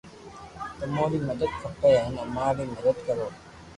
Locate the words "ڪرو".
3.05-3.27